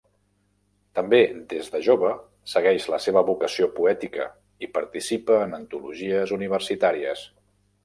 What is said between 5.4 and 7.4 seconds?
en antologies universitàries.